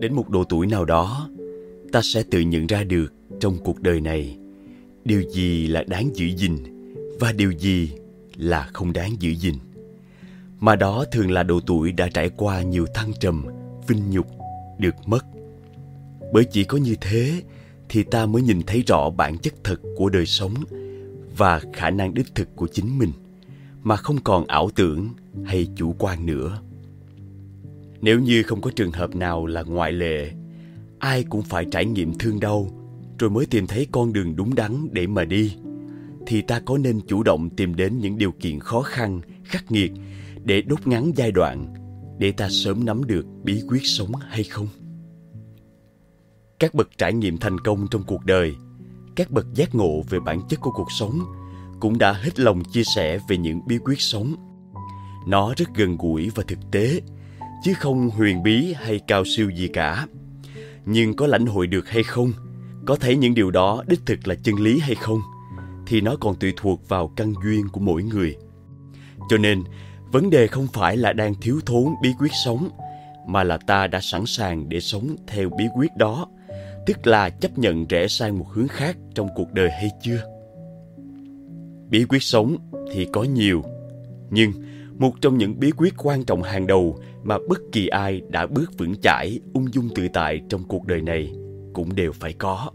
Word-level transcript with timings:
Đến 0.00 0.14
một 0.14 0.30
độ 0.30 0.44
tuổi 0.44 0.66
nào 0.66 0.84
đó, 0.84 1.28
ta 1.92 2.00
sẽ 2.02 2.22
tự 2.30 2.40
nhận 2.40 2.66
ra 2.66 2.84
được 2.84 3.12
trong 3.40 3.58
cuộc 3.64 3.80
đời 3.80 4.00
này 4.00 4.38
điều 5.04 5.22
gì 5.30 5.66
là 5.66 5.84
đáng 5.86 6.16
giữ 6.16 6.26
gìn 6.36 6.56
và 7.20 7.32
điều 7.32 7.50
gì 7.50 7.92
là 8.36 8.70
không 8.72 8.92
đáng 8.92 9.16
giữ 9.20 9.30
gìn. 9.30 9.54
Mà 10.60 10.76
đó 10.76 11.04
thường 11.12 11.30
là 11.30 11.42
độ 11.42 11.60
tuổi 11.66 11.92
đã 11.92 12.08
trải 12.14 12.30
qua 12.36 12.62
nhiều 12.62 12.86
thăng 12.94 13.12
trầm, 13.20 13.46
vinh 13.88 14.10
nhục, 14.10 14.26
được 14.78 14.94
mất. 15.06 15.26
Bởi 16.32 16.44
chỉ 16.44 16.64
có 16.64 16.78
như 16.78 16.94
thế 17.00 17.42
thì 17.88 18.02
ta 18.02 18.26
mới 18.26 18.42
nhìn 18.42 18.62
thấy 18.62 18.82
rõ 18.86 19.10
bản 19.10 19.38
chất 19.38 19.54
thật 19.64 19.80
của 19.96 20.08
đời 20.08 20.26
sống 20.26 20.54
và 21.36 21.60
khả 21.72 21.90
năng 21.90 22.14
đích 22.14 22.34
thực 22.34 22.56
của 22.56 22.66
chính 22.72 22.98
mình 22.98 23.12
mà 23.82 23.96
không 23.96 24.16
còn 24.24 24.46
ảo 24.46 24.70
tưởng 24.74 25.08
hay 25.44 25.68
chủ 25.76 25.94
quan 25.98 26.26
nữa. 26.26 26.58
Nếu 28.00 28.20
như 28.20 28.42
không 28.42 28.60
có 28.60 28.70
trường 28.76 28.92
hợp 28.92 29.16
nào 29.16 29.46
là 29.46 29.62
ngoại 29.62 29.92
lệ, 29.92 30.30
ai 30.98 31.24
cũng 31.24 31.42
phải 31.42 31.66
trải 31.70 31.86
nghiệm 31.86 32.14
thương 32.18 32.40
đau 32.40 32.68
rồi 33.18 33.30
mới 33.30 33.46
tìm 33.46 33.66
thấy 33.66 33.86
con 33.92 34.12
đường 34.12 34.36
đúng 34.36 34.54
đắn 34.54 34.88
để 34.92 35.06
mà 35.06 35.24
đi 35.24 35.56
thì 36.26 36.42
ta 36.42 36.60
có 36.60 36.78
nên 36.78 37.00
chủ 37.00 37.22
động 37.22 37.50
tìm 37.50 37.74
đến 37.74 37.98
những 37.98 38.18
điều 38.18 38.32
kiện 38.32 38.60
khó 38.60 38.82
khăn, 38.82 39.20
khắc 39.44 39.72
nghiệt 39.72 39.92
để 40.44 40.62
đốt 40.62 40.86
ngắn 40.86 41.12
giai 41.16 41.32
đoạn 41.32 41.74
để 42.18 42.32
ta 42.32 42.48
sớm 42.50 42.84
nắm 42.84 43.04
được 43.04 43.26
bí 43.42 43.62
quyết 43.68 43.80
sống 43.84 44.12
hay 44.28 44.44
không? 44.44 44.68
Các 46.58 46.74
bậc 46.74 46.88
trải 46.98 47.12
nghiệm 47.12 47.38
thành 47.38 47.58
công 47.58 47.86
trong 47.90 48.02
cuộc 48.06 48.24
đời, 48.24 48.54
các 49.16 49.30
bậc 49.30 49.46
giác 49.54 49.74
ngộ 49.74 50.02
về 50.10 50.20
bản 50.20 50.40
chất 50.48 50.60
của 50.60 50.70
cuộc 50.70 50.92
sống 50.98 51.20
cũng 51.80 51.98
đã 51.98 52.12
hết 52.12 52.40
lòng 52.40 52.62
chia 52.64 52.84
sẻ 52.94 53.18
về 53.28 53.36
những 53.36 53.60
bí 53.66 53.78
quyết 53.78 54.00
sống. 54.00 54.34
Nó 55.26 55.54
rất 55.56 55.68
gần 55.74 55.96
gũi 55.96 56.30
và 56.34 56.44
thực 56.48 56.58
tế, 56.72 57.00
chứ 57.62 57.74
không 57.74 58.10
huyền 58.10 58.42
bí 58.42 58.72
hay 58.72 59.00
cao 59.06 59.24
siêu 59.24 59.50
gì 59.50 59.68
cả. 59.68 60.06
Nhưng 60.86 61.16
có 61.16 61.26
lãnh 61.26 61.46
hội 61.46 61.66
được 61.66 61.88
hay 61.88 62.02
không, 62.02 62.32
có 62.86 62.96
thấy 62.96 63.16
những 63.16 63.34
điều 63.34 63.50
đó 63.50 63.84
đích 63.86 64.00
thực 64.06 64.28
là 64.28 64.34
chân 64.34 64.54
lý 64.54 64.78
hay 64.78 64.94
không, 64.94 65.20
thì 65.86 66.00
nó 66.00 66.16
còn 66.20 66.36
tùy 66.36 66.52
thuộc 66.56 66.88
vào 66.88 67.08
căn 67.08 67.34
duyên 67.44 67.68
của 67.68 67.80
mỗi 67.80 68.02
người. 68.02 68.36
Cho 69.28 69.38
nên, 69.38 69.62
vấn 70.12 70.30
đề 70.30 70.46
không 70.46 70.66
phải 70.72 70.96
là 70.96 71.12
đang 71.12 71.34
thiếu 71.34 71.60
thốn 71.66 71.94
bí 72.02 72.08
quyết 72.18 72.32
sống, 72.44 72.68
mà 73.26 73.44
là 73.44 73.58
ta 73.66 73.86
đã 73.86 74.00
sẵn 74.00 74.26
sàng 74.26 74.68
để 74.68 74.80
sống 74.80 75.16
theo 75.26 75.50
bí 75.58 75.64
quyết 75.74 75.96
đó, 75.96 76.28
tức 76.86 77.06
là 77.06 77.30
chấp 77.30 77.58
nhận 77.58 77.86
rẽ 77.86 78.08
sang 78.08 78.38
một 78.38 78.46
hướng 78.52 78.68
khác 78.68 78.96
trong 79.14 79.28
cuộc 79.36 79.52
đời 79.52 79.70
hay 79.70 79.90
chưa. 80.02 80.22
Bí 81.90 82.04
quyết 82.04 82.22
sống 82.22 82.56
thì 82.92 83.06
có 83.12 83.22
nhiều, 83.22 83.62
nhưng 84.30 84.52
một 85.00 85.20
trong 85.20 85.38
những 85.38 85.60
bí 85.60 85.70
quyết 85.76 85.94
quan 85.96 86.24
trọng 86.24 86.42
hàng 86.42 86.66
đầu 86.66 86.98
mà 87.22 87.38
bất 87.48 87.60
kỳ 87.72 87.86
ai 87.86 88.22
đã 88.28 88.46
bước 88.46 88.78
vững 88.78 88.94
chãi, 89.02 89.40
ung 89.54 89.74
dung 89.74 89.88
tự 89.94 90.08
tại 90.12 90.40
trong 90.48 90.62
cuộc 90.68 90.86
đời 90.86 91.02
này 91.02 91.32
cũng 91.72 91.94
đều 91.94 92.12
phải 92.12 92.32
có. 92.32 92.70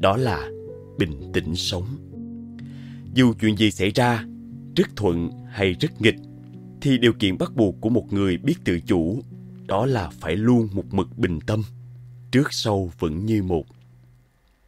Đó 0.00 0.16
là 0.16 0.50
bình 0.98 1.32
tĩnh 1.32 1.54
sống. 1.54 1.86
Dù 3.14 3.32
chuyện 3.40 3.56
gì 3.56 3.70
xảy 3.70 3.90
ra, 3.90 4.24
rất 4.76 4.96
thuận 4.96 5.30
hay 5.50 5.72
rất 5.72 6.00
nghịch, 6.00 6.16
thì 6.80 6.98
điều 6.98 7.12
kiện 7.12 7.38
bắt 7.38 7.52
buộc 7.56 7.74
của 7.80 7.88
một 7.88 8.12
người 8.12 8.36
biết 8.36 8.54
tự 8.64 8.80
chủ 8.80 9.20
đó 9.66 9.86
là 9.86 10.10
phải 10.20 10.36
luôn 10.36 10.68
một 10.72 10.94
mực 10.94 11.18
bình 11.18 11.38
tâm, 11.46 11.62
trước 12.32 12.52
sau 12.52 12.90
vẫn 12.98 13.26
như 13.26 13.42
một. 13.42 13.64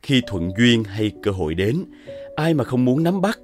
Khi 0.03 0.23
thuận 0.27 0.51
duyên 0.59 0.85
hay 0.85 1.13
cơ 1.23 1.31
hội 1.31 1.55
đến, 1.55 1.85
ai 2.37 2.55
mà 2.55 2.65
không 2.65 2.85
muốn 2.85 3.03
nắm 3.03 3.21
bắt, 3.21 3.39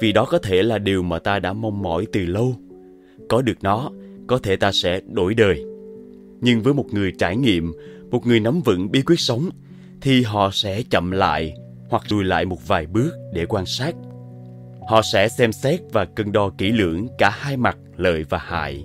vì 0.00 0.12
đó 0.12 0.24
có 0.24 0.38
thể 0.38 0.62
là 0.62 0.78
điều 0.78 1.02
mà 1.02 1.18
ta 1.18 1.38
đã 1.38 1.52
mong 1.52 1.82
mỏi 1.82 2.06
từ 2.12 2.26
lâu. 2.26 2.56
Có 3.32 3.42
được 3.42 3.62
nó, 3.62 3.90
có 4.26 4.38
thể 4.38 4.56
ta 4.56 4.72
sẽ 4.72 5.00
đổi 5.12 5.34
đời. 5.34 5.64
Nhưng 6.40 6.62
với 6.62 6.74
một 6.74 6.86
người 6.92 7.12
trải 7.18 7.36
nghiệm, 7.36 7.72
một 8.10 8.26
người 8.26 8.40
nắm 8.40 8.60
vững 8.60 8.90
bí 8.90 9.02
quyết 9.02 9.20
sống, 9.20 9.50
thì 10.00 10.22
họ 10.22 10.50
sẽ 10.52 10.82
chậm 10.90 11.10
lại 11.10 11.54
hoặc 11.88 12.02
lùi 12.12 12.24
lại 12.24 12.44
một 12.44 12.68
vài 12.68 12.86
bước 12.86 13.10
để 13.34 13.46
quan 13.46 13.66
sát. 13.66 13.94
Họ 14.88 15.02
sẽ 15.12 15.28
xem 15.28 15.52
xét 15.52 15.80
và 15.92 16.04
cân 16.04 16.32
đo 16.32 16.50
kỹ 16.58 16.72
lưỡng 16.72 17.06
cả 17.18 17.30
hai 17.30 17.56
mặt 17.56 17.78
lợi 17.96 18.24
và 18.28 18.38
hại. 18.38 18.84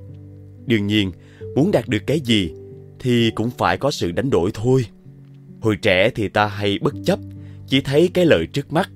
Đương 0.66 0.88
nhiên, 0.88 1.12
muốn 1.56 1.72
đạt 1.72 1.88
được 1.88 2.02
cái 2.07 2.19
gì 2.19 2.52
thì 3.00 3.31
cũng 3.36 3.50
phải 3.50 3.78
có 3.78 3.91
sự 3.91 4.12
đánh 4.12 4.30
đổi 4.30 4.52
thôi. 4.53 4.86
Hồi 5.62 5.75
trẻ 5.81 6.09
thì 6.16 6.30
ta 6.30 6.47
hay 6.47 6.80
bất 6.81 6.94
chấp, 7.06 7.19
chỉ 7.68 7.81
thấy 7.81 8.09
cái 8.13 8.25
lợi 8.25 8.47
trước 8.53 8.74
mắt. 8.74 8.90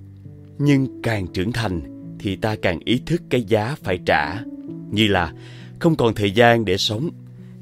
Nhưng 0.59 1.01
càng 1.01 1.27
trưởng 1.27 1.51
thành 1.51 1.81
thì 2.19 2.35
ta 2.35 2.55
càng 2.61 2.79
ý 2.85 3.01
thức 3.05 3.21
cái 3.29 3.43
giá 3.43 3.75
phải 3.83 3.99
trả. 4.05 4.43
Như 4.91 5.07
là 5.07 5.33
không 5.79 5.95
còn 5.95 6.13
thời 6.13 6.31
gian 6.31 6.65
để 6.65 6.77
sống, 6.77 7.09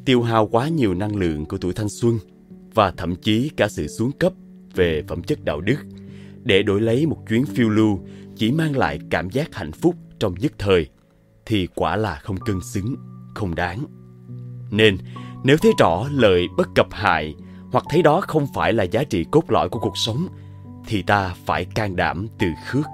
tiêu 0.06 0.22
hao 0.22 0.48
quá 0.48 0.68
nhiều 0.68 0.94
năng 0.94 1.16
lượng 1.16 1.46
của 1.46 1.58
tuổi 1.58 1.74
thanh 1.74 1.90
xuân 1.90 2.20
và 2.74 2.92
thậm 2.92 3.16
chí 3.16 3.50
cả 3.58 3.68
sự 3.68 3.88
xuống 3.88 4.12
cấp 4.12 4.34
về 4.76 5.04
phẩm 5.08 5.24
chất 5.24 5.44
đạo 5.44 5.62
đức 5.62 5.78
để 6.44 6.64
đổi 6.64 6.82
lấy 6.82 7.06
một 7.06 7.18
chuyến 7.30 7.46
phiêu 7.46 7.70
lưu 7.70 8.00
chỉ 8.36 8.52
mang 8.52 8.78
lại 8.78 9.00
cảm 9.10 9.30
giác 9.30 9.56
hạnh 9.56 9.72
phúc 9.72 9.96
trong 10.20 10.34
nhất 10.40 10.52
thời 10.58 10.88
thì 11.46 11.68
quả 11.76 11.96
là 11.96 12.16
không 12.16 12.38
cân 12.38 12.62
xứng, 12.62 12.96
không 13.36 13.56
đáng. 13.56 13.86
Nên 14.72 14.98
nếu 15.44 15.58
thấy 15.58 15.72
rõ 15.80 16.08
lợi 16.12 16.48
bất 16.58 16.68
cập 16.76 16.88
hại 16.92 17.36
hoặc 17.72 17.86
thấy 17.90 18.02
đó 18.02 18.22
không 18.22 18.48
phải 18.56 18.74
là 18.74 18.84
giá 18.84 19.04
trị 19.04 19.26
cốt 19.32 19.52
lõi 19.52 19.70
của 19.70 19.80
cuộc 19.80 19.98
sống 19.98 20.28
thì 20.88 21.02
ta 21.02 21.36
phải 21.46 21.66
can 21.66 21.96
đảm 21.96 22.28
từ 22.40 22.48
khước. 22.68 22.86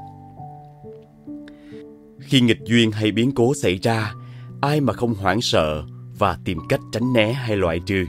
Khi 2.19 2.41
nghịch 2.41 2.59
duyên 2.65 2.91
hay 2.91 3.11
biến 3.11 3.31
cố 3.31 3.53
xảy 3.53 3.75
ra, 3.75 4.13
ai 4.61 4.81
mà 4.81 4.93
không 4.93 5.13
hoảng 5.13 5.41
sợ 5.41 5.83
và 6.17 6.37
tìm 6.45 6.57
cách 6.69 6.79
tránh 6.91 7.13
né 7.13 7.33
hay 7.33 7.57
loại 7.57 7.79
trừ. 7.85 8.05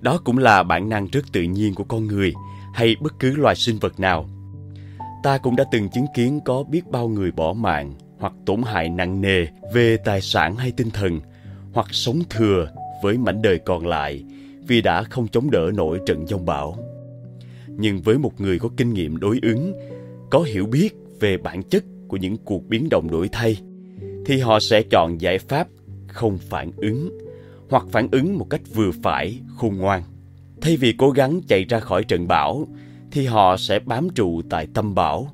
Đó 0.00 0.20
cũng 0.24 0.38
là 0.38 0.62
bản 0.62 0.88
năng 0.88 1.06
rất 1.06 1.32
tự 1.32 1.42
nhiên 1.42 1.74
của 1.74 1.84
con 1.84 2.06
người 2.06 2.32
hay 2.74 2.96
bất 3.00 3.18
cứ 3.18 3.36
loài 3.36 3.54
sinh 3.54 3.78
vật 3.78 4.00
nào. 4.00 4.28
Ta 5.22 5.38
cũng 5.38 5.56
đã 5.56 5.64
từng 5.72 5.88
chứng 5.88 6.06
kiến 6.14 6.40
có 6.44 6.62
biết 6.62 6.86
bao 6.90 7.08
người 7.08 7.30
bỏ 7.30 7.52
mạng 7.52 7.94
hoặc 8.18 8.32
tổn 8.46 8.62
hại 8.62 8.88
nặng 8.88 9.20
nề 9.20 9.46
về 9.72 9.96
tài 9.96 10.20
sản 10.20 10.56
hay 10.56 10.72
tinh 10.72 10.90
thần, 10.90 11.20
hoặc 11.72 11.86
sống 11.90 12.22
thừa 12.30 12.68
với 13.02 13.18
mảnh 13.18 13.42
đời 13.42 13.58
còn 13.58 13.86
lại 13.86 14.24
vì 14.66 14.80
đã 14.80 15.02
không 15.02 15.28
chống 15.28 15.50
đỡ 15.50 15.70
nổi 15.74 16.00
trận 16.06 16.26
giông 16.26 16.46
bão. 16.46 16.76
Nhưng 17.68 18.02
với 18.02 18.18
một 18.18 18.40
người 18.40 18.58
có 18.58 18.68
kinh 18.76 18.94
nghiệm 18.94 19.16
đối 19.16 19.38
ứng, 19.42 19.72
có 20.30 20.40
hiểu 20.40 20.66
biết 20.66 20.94
về 21.20 21.36
bản 21.36 21.62
chất 21.62 21.84
của 22.08 22.16
những 22.16 22.36
cuộc 22.36 22.68
biến 22.68 22.88
động 22.88 23.10
đổi 23.10 23.28
thay, 23.28 23.56
thì 24.26 24.38
họ 24.38 24.60
sẽ 24.60 24.82
chọn 24.82 25.20
giải 25.20 25.38
pháp 25.38 25.68
không 26.06 26.38
phản 26.38 26.70
ứng 26.76 27.18
hoặc 27.70 27.86
phản 27.90 28.08
ứng 28.12 28.38
một 28.38 28.46
cách 28.50 28.60
vừa 28.74 28.90
phải, 29.02 29.38
khôn 29.56 29.76
ngoan. 29.76 30.02
Thay 30.60 30.76
vì 30.76 30.94
cố 30.98 31.10
gắng 31.10 31.40
chạy 31.48 31.64
ra 31.64 31.80
khỏi 31.80 32.04
trận 32.04 32.28
bão, 32.28 32.68
thì 33.10 33.26
họ 33.26 33.56
sẽ 33.56 33.78
bám 33.78 34.08
trụ 34.14 34.42
tại 34.50 34.66
tâm 34.74 34.94
bão. 34.94 35.28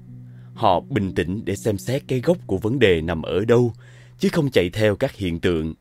Họ 0.54 0.80
bình 0.80 1.14
tĩnh 1.14 1.40
để 1.44 1.56
xem 1.56 1.78
xét 1.78 2.02
cái 2.08 2.20
gốc 2.20 2.36
của 2.46 2.58
vấn 2.58 2.78
đề 2.78 3.00
nằm 3.00 3.22
ở 3.22 3.44
đâu, 3.44 3.72
chứ 4.18 4.28
không 4.32 4.50
chạy 4.50 4.70
theo 4.70 4.96
các 4.96 5.16
hiện 5.16 5.40
tượng. 5.40 5.74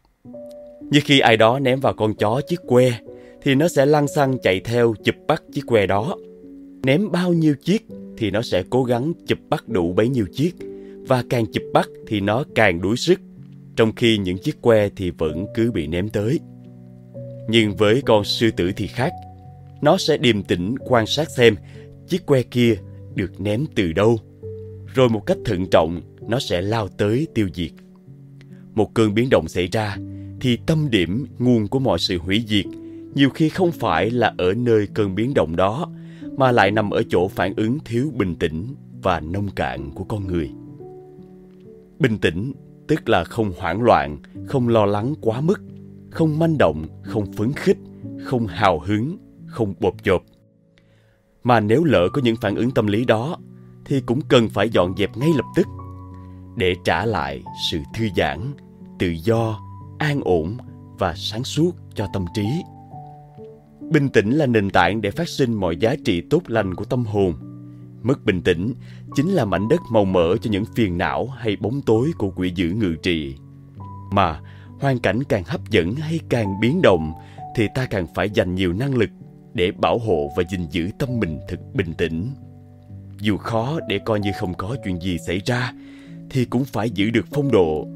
Như 0.81 1.00
khi 1.03 1.19
ai 1.19 1.38
đó 1.38 1.59
ném 1.59 1.80
vào 1.80 1.94
con 1.94 2.14
chó 2.14 2.42
chiếc 2.48 2.59
que, 2.68 3.00
thì 3.42 3.56
nó 3.56 3.68
sẽ 3.68 3.86
lăn 3.86 4.08
xăng 4.08 4.38
chạy 4.44 4.59
theo 4.59 4.94
chụp 5.03 5.16
bắt 5.28 5.44
chiếc 5.53 5.62
que 5.68 5.86
đó. 5.86 6.16
Ném 6.84 7.12
bao 7.12 7.34
nhiêu 7.34 7.56
chiếc 7.56 7.86
thì 8.18 8.31
nó 8.31 8.42
sẽ 8.42 8.64
cố 8.69 8.84
gắng 8.84 9.14
chụp 9.28 9.40
bắt 9.50 9.68
đủ 9.68 9.94
bấy 9.94 10.09
nhiêu 10.09 10.25
chiếc, 10.34 10.56
và 11.09 11.24
càng 11.30 11.46
chụp 11.46 11.64
bắt 11.74 11.90
thì 12.08 12.22
nó 12.22 12.44
càng 12.56 12.81
đuối 12.81 12.97
sức, 12.97 13.20
trong 13.75 13.92
khi 13.96 14.18
những 14.18 14.38
chiếc 14.38 14.62
que 14.62 14.89
thì 14.95 15.12
vẫn 15.12 15.45
cứ 15.56 15.72
bị 15.72 15.88
ném 15.88 16.10
tới. 16.10 16.39
Nhưng 17.50 17.75
với 17.75 18.01
con 18.06 18.24
sư 18.24 18.51
tử 18.51 18.72
thì 18.75 18.88
khác, 18.88 19.12
nó 19.81 19.98
sẽ 19.98 20.18
điềm 20.18 20.44
tĩnh 20.44 20.75
quan 20.80 21.06
sát 21.06 21.30
xem 21.30 21.56
chiếc 22.07 22.25
que 22.25 22.42
kia 22.42 22.75
được 23.16 23.42
ném 23.42 23.66
từ 23.75 23.94
đâu. 23.94 24.18
Rồi 24.95 25.10
một 25.10 25.25
cách 25.25 25.38
thận 25.45 25.66
trọng, 25.72 26.01
nó 26.28 26.39
sẽ 26.39 26.62
lao 26.62 26.88
tới 26.88 27.28
tiêu 27.34 27.50
diệt. 27.54 27.72
Một 28.74 28.94
cơn 28.94 29.13
biến 29.13 29.30
động 29.31 29.48
xảy 29.48 29.68
ra, 29.68 29.98
thì 30.42 30.57
tâm 30.66 30.89
điểm 30.89 31.25
nguồn 31.39 31.68
của 31.68 31.80
mọi 31.80 32.00
sự 32.00 32.18
hủy 32.18 32.44
diệt 32.48 32.66
nhiều 33.16 33.30
khi 33.30 33.50
không 33.50 33.72
phải 33.72 34.12
là 34.12 34.34
ở 34.38 34.54
nơi 34.54 34.88
cơn 34.94 35.16
biến 35.16 35.34
động 35.34 35.56
đó, 35.56 35.89
mà 36.38 36.51
lại 36.51 36.72
nằm 36.72 36.89
ở 36.89 37.04
chỗ 37.10 37.28
phản 37.28 37.54
ứng 37.56 37.78
thiếu 37.86 38.12
bình 38.16 38.36
tĩnh 38.36 38.68
và 39.01 39.19
nông 39.19 39.50
cạn 39.50 39.92
của 39.95 40.04
con 40.04 40.28
người. 40.28 40.51
Bình 42.00 42.18
tĩnh 42.18 42.54
tức 42.88 43.10
là 43.10 43.24
không 43.24 43.51
hoảng 43.57 43.81
loạn, 43.81 44.18
không 44.48 44.68
lo 44.68 44.86
lắng 44.86 45.13
quá 45.22 45.42
mức, 45.42 45.62
không 46.12 46.40
manh 46.40 46.57
động, 46.57 46.86
không 47.04 47.31
phấn 47.34 47.54
khích, 47.54 47.78
không 48.24 48.48
hào 48.48 48.80
hứng, 48.80 49.18
không 49.48 49.74
bột 49.80 49.94
chộp. 50.04 50.24
Mà 51.44 51.60
nếu 51.60 51.84
lỡ 51.84 52.10
có 52.13 52.22
những 52.22 52.36
phản 52.36 52.56
ứng 52.56 52.72
tâm 52.72 52.88
lý 52.88 53.06
đó, 53.06 53.38
thì 53.86 54.01
cũng 54.01 54.22
cần 54.22 54.50
phải 54.50 54.69
dọn 54.69 54.94
dẹp 54.98 55.18
ngay 55.18 55.30
lập 55.36 55.46
tức 55.56 55.68
để 56.57 56.75
trả 56.84 57.06
lại 57.06 57.44
sự 57.72 57.78
thư 57.96 58.07
giãn, 58.16 58.40
tự 59.00 59.07
do, 59.24 59.60
an 59.98 60.22
ổn 60.24 60.57
và 61.00 61.13
sáng 61.16 61.44
suốt 61.44 61.72
cho 61.96 62.07
tâm 62.13 62.25
trí. 62.34 62.48
Bình 63.92 64.10
tĩnh 64.10 64.31
là 64.31 64.46
nền 64.46 64.69
tảng 64.69 65.01
để 65.01 65.12
phát 65.12 65.30
sinh 65.30 65.54
mọi 65.54 65.78
giá 65.78 65.96
trị 66.06 66.22
tốt 66.30 66.42
lành 66.48 66.75
của 66.75 66.86
tâm 66.86 67.06
hồn. 67.06 67.34
Mất 68.04 68.25
bình 68.25 68.42
tĩnh 68.42 68.74
chính 69.16 69.30
là 69.30 69.46
mảnh 69.46 69.68
đất 69.68 69.81
màu 69.92 70.06
mỡ 70.06 70.38
cho 70.42 70.51
những 70.51 70.66
phiền 70.75 70.98
não 70.98 71.28
hay 71.28 71.56
bóng 71.56 71.81
tối 71.81 72.12
của 72.18 72.31
quỷ 72.36 72.51
dữ 72.56 72.69
ngự 72.69 72.96
trị. 73.04 73.36
Mà 74.12 74.42
hoàn 74.80 75.00
cảnh 75.00 75.24
càng 75.30 75.44
hấp 75.44 75.69
dẫn 75.69 75.96
hay 75.96 76.19
càng 76.30 76.60
biến 76.60 76.81
động 76.81 77.13
thì 77.56 77.68
ta 77.75 77.86
càng 77.86 78.07
phải 78.16 78.30
dành 78.30 78.56
nhiều 78.56 78.74
năng 78.74 78.96
lực 78.96 79.10
để 79.54 79.72
bảo 79.72 79.98
hộ 79.98 80.31
và 80.38 80.44
gìn 80.51 80.62
giữ 80.72 80.90
tâm 81.00 81.10
mình 81.19 81.40
thật 81.48 81.60
bình 81.74 81.94
tĩnh. 81.94 82.31
Dù 83.22 83.38
khó 83.38 83.80
để 83.88 84.00
coi 84.06 84.19
như 84.19 84.31
không 84.40 84.54
có 84.54 84.75
chuyện 84.84 85.01
gì 85.01 85.18
xảy 85.28 85.42
ra, 85.46 85.74
thì 86.30 86.46
cũng 86.46 86.66
phải 86.66 86.90
giữ 86.90 87.10
được 87.10 87.25
phong 87.31 87.51
độ. 87.51 87.88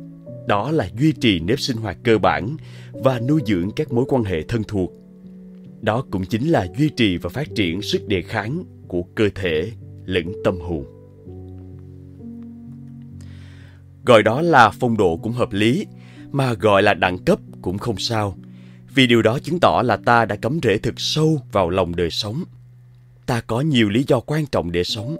Đó 0.47 0.71
là 0.71 0.89
duy 0.99 1.11
trì 1.11 1.39
nếp 1.39 1.59
sinh 1.59 1.77
hoạt 1.77 1.97
cơ 2.03 2.17
bản 2.17 2.55
và 2.91 3.19
nuôi 3.19 3.41
dưỡng 3.45 3.71
các 3.75 3.91
mối 3.91 4.05
quan 4.07 4.23
hệ 4.23 4.41
thân 4.41 4.63
thuộc. 4.67 4.91
Đó 5.81 6.05
cũng 6.11 6.25
chính 6.25 6.49
là 6.49 6.67
duy 6.77 6.89
trì 6.89 7.17
và 7.17 7.29
phát 7.29 7.47
triển 7.55 7.81
sức 7.81 8.07
đề 8.07 8.21
kháng 8.21 8.63
của 8.87 9.03
cơ 9.15 9.29
thể 9.35 9.71
lẫn 10.05 10.25
tâm 10.43 10.59
hồn. 10.59 10.85
Gọi 14.05 14.23
đó 14.23 14.41
là 14.41 14.69
phong 14.69 14.97
độ 14.97 15.17
cũng 15.17 15.33
hợp 15.33 15.53
lý, 15.53 15.85
mà 16.31 16.53
gọi 16.53 16.83
là 16.83 16.93
đẳng 16.93 17.17
cấp 17.17 17.39
cũng 17.61 17.77
không 17.77 17.97
sao– 17.97 18.35
vì 18.95 19.07
điều 19.07 19.21
đó 19.21 19.39
chứng 19.39 19.59
tỏ 19.59 19.81
là 19.85 19.97
ta 19.97 20.25
đã 20.25 20.35
cắm 20.35 20.59
rễ 20.63 20.77
thực 20.77 20.93
sâu 20.97 21.41
vào 21.51 21.69
lòng 21.69 21.95
đời 21.95 22.09
sống. 22.09 22.43
Ta 23.25 23.41
có 23.41 23.61
nhiều 23.61 23.89
lý 23.89 24.03
do 24.07 24.19
quan 24.19 24.45
trọng 24.45 24.71
để 24.71 24.83
sống. 24.83 25.17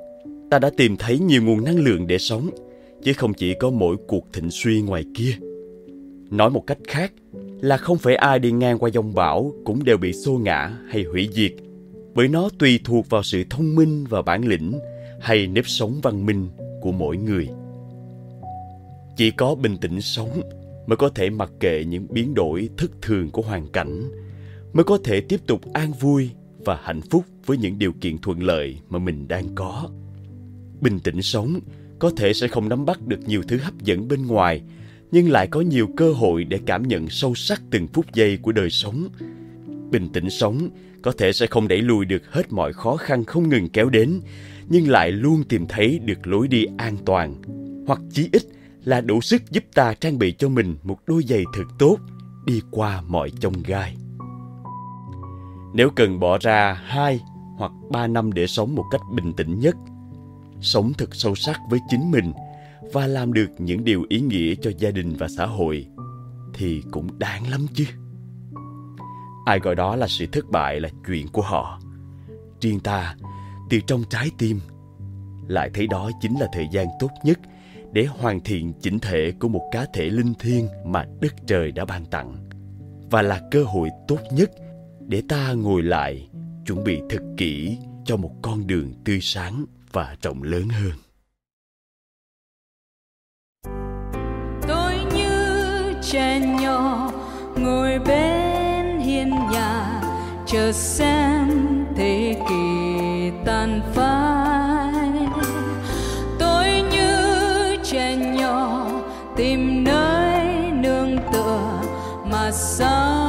Ta 0.52 0.60
đã 0.60 0.70
tìm 0.78 0.98
thấy 0.98 1.20
nhiều 1.20 1.44
nguồn 1.44 1.64
năng 1.64 1.80
lượng 1.80 2.08
để 2.08 2.18
sống, 2.18 2.50
chứ 3.04 3.14
không 3.14 3.34
chỉ 3.34 3.54
có 3.60 3.70
mỗi 3.70 3.96
cuộc 4.08 4.34
thịnh 4.34 4.52
suy 4.52 4.82
ngoài 4.82 5.06
kia. 5.16 5.32
Nói 6.30 6.50
một 6.50 6.68
cách 6.68 6.78
khác 6.88 7.12
là 7.62 7.78
không 7.78 7.98
phải 7.98 8.16
ai 8.16 8.40
đi 8.40 8.52
ngang 8.52 8.80
qua 8.80 8.90
dông 8.90 9.14
bão 9.14 9.54
cũng 9.66 9.84
đều 9.84 9.98
bị 9.98 10.14
xô 10.14 10.34
ngã 10.34 10.78
hay 10.90 11.04
hủy 11.04 11.30
diệt, 11.34 11.52
bởi 12.16 12.28
nó 12.28 12.50
tùy 12.60 12.80
thuộc 12.84 13.10
vào 13.10 13.24
sự 13.24 13.44
thông 13.50 13.76
minh 13.76 14.06
và 14.10 14.22
bản 14.22 14.48
lĩnh 14.48 14.80
hay 15.22 15.48
nếp 15.48 15.68
sống 15.68 16.00
văn 16.02 16.26
minh 16.26 16.50
của 16.82 16.92
mỗi 16.92 17.18
người. 17.18 17.50
Chỉ 19.18 19.32
có 19.32 19.56
bình 19.56 19.78
tĩnh 19.78 20.02
sống 20.02 20.42
mới 20.88 20.98
có 20.98 21.10
thể 21.10 21.30
mặc 21.30 21.52
kệ 21.60 21.84
những 21.84 22.08
biến 22.10 22.34
đổi 22.34 22.70
thất 22.78 22.92
thường 23.02 23.32
của 23.32 23.42
hoàn 23.42 23.68
cảnh, 23.68 24.12
mới 24.74 24.84
có 24.84 24.98
thể 25.04 25.22
tiếp 25.22 25.40
tục 25.48 25.74
an 25.74 25.92
vui 25.92 26.30
và 26.66 26.80
hạnh 26.84 27.02
phúc 27.02 27.24
với 27.46 27.58
những 27.58 27.80
điều 27.80 27.94
kiện 28.02 28.18
thuận 28.18 28.44
lợi 28.44 28.78
mà 28.90 29.00
mình 29.00 29.28
đang 29.28 29.46
có 29.56 29.90
bình 30.84 31.00
tĩnh 31.00 31.22
sống 31.22 31.60
có 32.00 32.12
thể 32.18 32.34
sẽ 32.34 32.48
không 32.48 32.70
nắm 32.70 32.86
bắt 32.86 33.08
được 33.08 33.20
nhiều 33.28 33.42
thứ 33.48 33.58
hấp 33.58 33.82
dẫn 33.82 34.08
bên 34.08 34.28
ngoài, 34.28 34.62
nhưng 35.12 35.32
lại 35.32 35.48
có 35.48 35.62
nhiều 35.62 35.90
cơ 35.98 36.14
hội 36.14 36.44
để 36.44 36.60
cảm 36.66 36.88
nhận 36.88 37.10
sâu 37.10 37.36
sắc 37.36 37.62
từng 37.72 37.88
phút 37.88 38.14
giây 38.14 38.38
của 38.42 38.52
đời 38.52 38.70
sống 38.70 39.08
bình 39.92 40.10
tĩnh 40.14 40.30
sống 40.30 40.70
có 41.04 41.12
thể 41.18 41.34
sẽ 41.34 41.48
không 41.48 41.68
đẩy 41.68 41.82
lùi 41.82 42.06
được 42.06 42.34
hết 42.34 42.54
mọi 42.54 42.74
khó 42.74 42.98
khăn 42.98 43.26
không 43.26 43.50
ngừng 43.50 43.70
kéo 43.70 43.90
đến 43.90 44.22
nhưng 44.70 44.90
lại 44.90 45.12
luôn 45.12 45.44
tìm 45.44 45.66
thấy 45.70 46.00
được 46.00 46.28
lối 46.28 46.48
đi 46.48 46.66
an 46.78 46.98
toàn 47.06 47.36
hoặc 47.88 48.00
chí 48.12 48.30
ít 48.32 48.42
là 48.84 49.02
đủ 49.02 49.22
sức 49.22 49.52
giúp 49.52 49.64
ta 49.74 49.94
trang 49.94 50.20
bị 50.20 50.32
cho 50.32 50.50
mình 50.50 50.76
một 50.84 50.98
đôi 51.08 51.24
giày 51.24 51.44
thật 51.54 51.64
tốt 51.80 51.98
đi 52.46 52.62
qua 52.72 53.02
mọi 53.08 53.32
chông 53.40 53.54
gai. 53.66 53.96
Nếu 55.74 55.90
cần 55.96 56.20
bỏ 56.20 56.38
ra 56.42 56.74
hai 56.86 57.22
hoặc 57.58 57.72
ba 57.92 58.08
năm 58.08 58.34
để 58.34 58.48
sống 58.48 58.76
một 58.76 58.86
cách 58.92 59.02
bình 59.16 59.34
tĩnh 59.34 59.60
nhất, 59.60 59.76
sống 60.62 60.94
thật 60.98 61.16
sâu 61.16 61.36
sắc 61.36 61.60
với 61.70 61.80
chính 61.90 62.12
mình 62.12 62.34
và 62.94 63.08
làm 63.08 63.34
được 63.34 63.50
những 63.58 63.84
điều 63.84 64.06
ý 64.10 64.20
nghĩa 64.20 64.56
cho 64.56 64.72
gia 64.78 64.92
đình 64.92 65.16
và 65.20 65.28
xã 65.28 65.46
hội 65.46 65.88
thì 66.54 66.84
cũng 66.92 67.20
đáng 67.20 67.50
lắm 67.50 67.68
chứ. 67.74 67.86
Ai 69.46 69.60
gọi 69.60 69.76
đó 69.76 69.96
là 69.96 70.08
sự 70.08 70.26
thất 70.26 70.50
bại 70.50 70.80
là 70.80 70.90
chuyện 71.08 71.28
của 71.28 71.42
họ. 71.42 71.80
Riêng 72.62 72.80
ta, 72.80 73.16
từ 73.70 73.80
trong 73.88 74.04
trái 74.10 74.32
tim, 74.38 74.60
lại 75.48 75.70
thấy 75.74 75.88
đó 75.88 76.12
chính 76.22 76.40
là 76.40 76.48
thời 76.54 76.68
gian 76.72 76.88
tốt 77.00 77.10
nhất 77.24 77.40
để 77.92 78.06
hoàn 78.06 78.40
thiện 78.40 78.74
chỉnh 78.82 79.00
thể 79.00 79.34
của 79.40 79.48
một 79.48 79.70
cá 79.72 79.86
thể 79.94 80.06
linh 80.06 80.34
thiêng 80.34 80.68
mà 80.86 81.06
đất 81.22 81.34
trời 81.48 81.72
đã 81.72 81.86
ban 81.86 82.06
tặng 82.06 82.36
và 83.12 83.22
là 83.22 83.42
cơ 83.52 83.64
hội 83.64 83.90
tốt 84.08 84.20
nhất 84.32 84.52
để 85.08 85.22
ta 85.30 85.54
ngồi 85.54 85.84
lại 85.84 86.30
chuẩn 86.66 86.84
bị 86.84 87.02
thật 87.10 87.22
kỹ 87.38 87.78
cho 88.06 88.18
một 88.18 88.32
con 88.42 88.68
đường 88.68 88.94
tươi 89.06 89.20
sáng 89.22 89.66
và 89.92 90.16
rộng 90.22 90.44
lớn 90.44 90.68
hơn 90.70 90.92
tôi 94.68 94.94
như 95.16 95.94
trẻ 96.02 96.40
nhỏ 96.62 97.12
ngồi 97.58 98.00
bên 98.00 98.43
chờ 100.54 100.72
xem 100.72 101.48
thế 101.96 102.36
kỷ 102.50 103.32
tàn 103.46 103.82
phai. 103.94 105.28
Tôi 106.40 106.84
như 106.92 107.78
trẻ 107.84 108.16
nhỏ 108.16 108.86
tìm 109.36 109.84
nơi 109.84 110.72
nương 110.72 111.18
tựa 111.34 111.82
mà 112.32 112.52
sao 112.52 113.23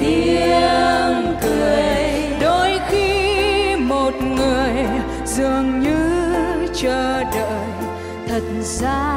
tiếng 0.00 1.36
cười. 1.42 2.02
Đôi 2.40 2.80
khi 2.88 3.76
một 3.76 4.14
người 4.36 4.72
dường 5.24 5.80
như 5.80 5.96
chờ 6.74 7.22
đợi 7.22 7.70
thật 8.28 8.42
ra 8.62 9.09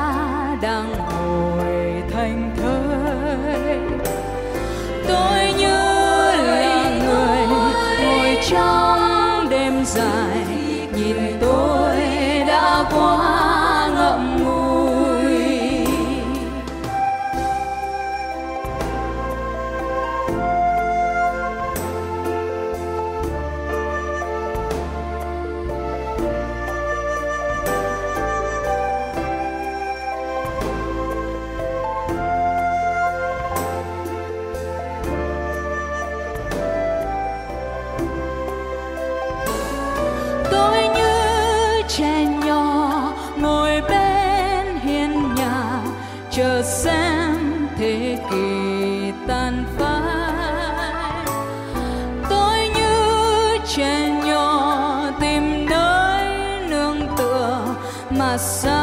trẻ 53.75 54.09
nhỏ 54.25 55.11
tìm 55.19 55.65
nơi 55.69 56.25
nương 56.69 57.07
tựa 57.17 57.65
mà 58.09 58.37
sao 58.37 58.82